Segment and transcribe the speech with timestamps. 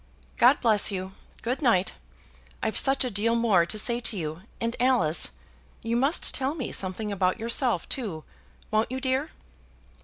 [0.37, 1.13] God bless you!
[1.43, 1.93] good night.
[2.63, 5.33] I've such a deal more to say to you; and Alice,
[5.83, 8.23] you must tell me something about yourself, too;
[8.71, 9.29] won't you, dear?"